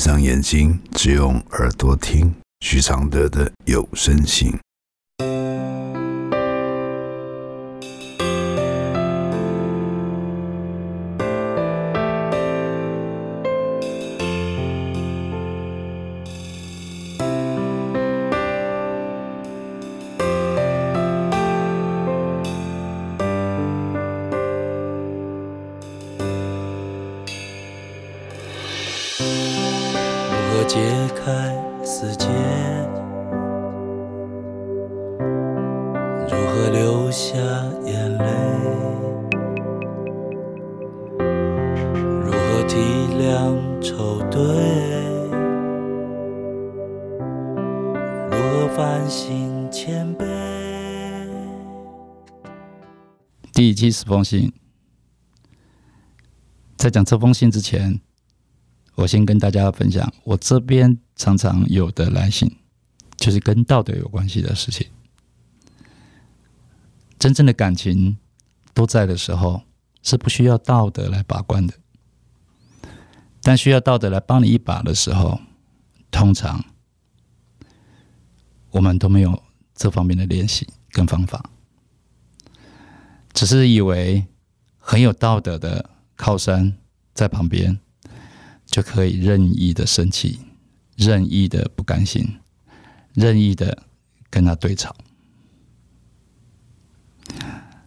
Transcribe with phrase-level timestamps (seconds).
[0.00, 4.50] 闭上眼睛，只用耳朵听许常德的有声信。
[30.72, 30.78] 解
[31.16, 31.52] 开
[31.84, 32.28] 死结，
[36.28, 37.36] 如何流下
[37.84, 38.24] 眼泪？
[42.24, 42.76] 如何体
[43.18, 44.38] 谅愁对？
[48.30, 50.24] 如何反省谦卑？
[53.52, 54.52] 第七十封信，
[56.76, 58.00] 在讲这封信之前。
[59.00, 62.54] 我先跟大家分享，我这边常常有的来信，
[63.16, 64.86] 就是跟道德有关系的事情。
[67.18, 68.18] 真正的感情
[68.74, 69.62] 都在的时候，
[70.02, 71.72] 是不需要道德来把关的；
[73.42, 75.40] 但需要道德来帮你一把的时候，
[76.10, 76.62] 通常
[78.70, 79.42] 我们都没有
[79.74, 81.48] 这方面的练习跟方法，
[83.32, 84.26] 只是以为
[84.76, 86.76] 很有道德的靠山
[87.14, 87.80] 在旁边。
[88.70, 90.38] 就可以任意的生气，
[90.96, 92.38] 任意的不甘心，
[93.14, 93.82] 任意的
[94.30, 94.94] 跟他对吵。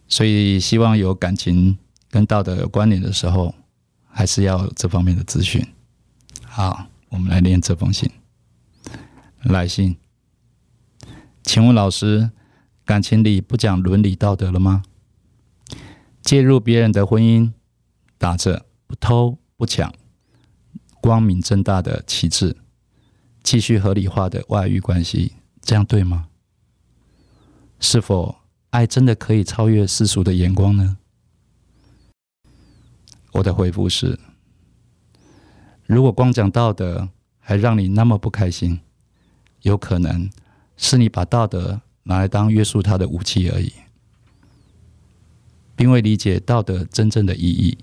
[0.10, 1.78] 所以，希望有感情
[2.10, 3.56] 跟道德有关联的时候，
[4.08, 5.66] 还是要这方面的资讯。
[6.44, 8.12] 好，我们来念这封信。
[9.44, 9.96] 来信，
[11.44, 12.30] 请问老师，
[12.86, 14.84] 感情里不讲伦理道德了吗？
[16.22, 17.52] 介入别人的婚姻，
[18.18, 19.94] 打着不偷不抢。
[21.04, 22.56] 光明正大的旗帜，
[23.44, 26.30] 继续合理化的外遇关系，这样对吗？
[27.82, 28.38] 是否
[28.70, 30.98] 爱真的可以超越世俗的眼光呢？
[33.34, 34.18] 我的回复是：
[35.86, 38.80] 如果光讲道德还让你那么不开心，
[39.64, 40.30] 有可能
[40.78, 43.74] 是你把道德拿来当约束他的武器而已，
[45.76, 47.78] 并未理解道德真正的意义。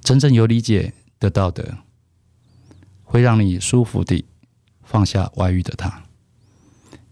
[0.00, 0.94] 真正有理解。
[1.24, 1.78] 的道德
[3.02, 4.26] 会让你舒服地
[4.82, 6.02] 放下外遇的他，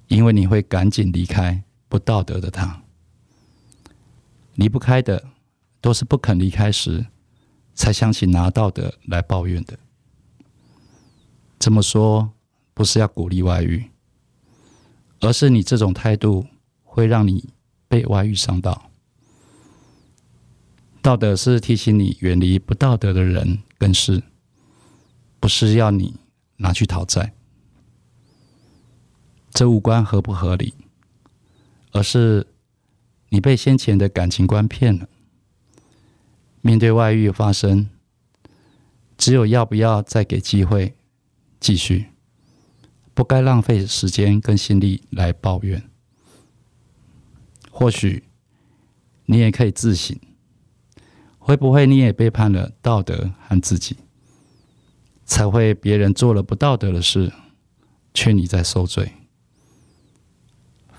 [0.06, 2.82] 因为你会赶紧离开不道德的他。
[4.56, 5.30] 离不开的
[5.80, 7.06] 都是不肯离开时
[7.74, 9.78] 才想起拿道德来抱怨的。
[11.58, 12.34] 这么说
[12.74, 13.90] 不是要鼓励外遇，
[15.20, 16.46] 而是你这种态度
[16.84, 17.48] 会让你
[17.88, 18.90] 被外遇伤到。
[21.02, 23.58] 道德是提醒你远离不道德的人。
[23.82, 24.22] 更是
[25.40, 26.14] 不是要你
[26.58, 27.34] 拿去讨债？
[29.50, 30.72] 这无关合不合理，
[31.90, 32.46] 而是
[33.30, 35.08] 你被先前的感情观骗了。
[36.60, 37.90] 面对外遇发生，
[39.18, 40.94] 只有要不要再给机会
[41.58, 42.10] 继续？
[43.14, 45.90] 不该浪费时间跟心力来抱怨。
[47.68, 48.22] 或许
[49.26, 50.16] 你也可以自省。
[51.44, 53.96] 会不会你也背叛了道德和自己，
[55.24, 57.32] 才会别人做了不道德的事，
[58.14, 59.12] 却你在受罪？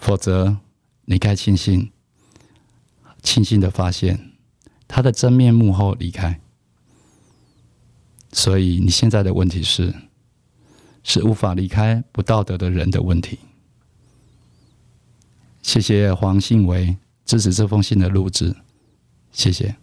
[0.02, 0.58] 否则，
[1.06, 1.92] 你该庆幸，
[3.22, 4.34] 庆幸的发现
[4.86, 6.42] 他的真面目后离开。
[8.34, 9.96] 所以你现在的问题是，
[11.04, 13.40] 是无法离开不道德的人的问题。
[15.62, 18.54] 谢谢黄信维支持这封信的录制，
[19.31, 19.82] 谢谢。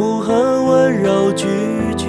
[0.00, 1.48] 如何温柔拒
[1.96, 2.06] 绝？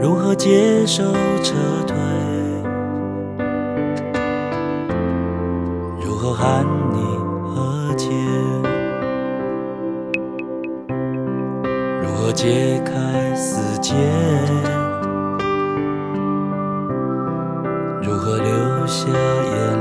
[0.00, 1.04] 如何接受
[1.42, 1.54] 撤
[1.86, 1.94] 退？
[6.02, 7.18] 如何喊你
[7.54, 8.08] 和解？
[12.00, 13.92] 如何解开死结？
[18.02, 19.77] 如何流下眼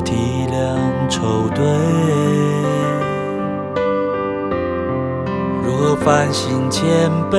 [0.00, 0.56] 如何体谅
[1.10, 1.62] 愁对？
[5.62, 6.88] 如何反省谦
[7.30, 7.36] 卑？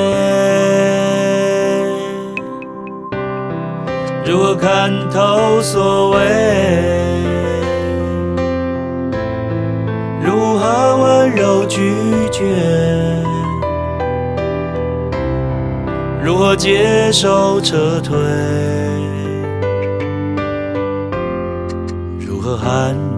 [4.24, 6.20] 如何看透所谓？
[10.24, 11.80] 如何温柔拒
[12.32, 12.46] 绝？
[16.24, 18.20] 如何接受撤退？
[22.58, 23.11] 寒